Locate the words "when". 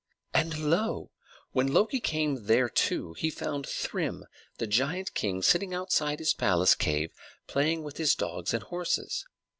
1.51-1.67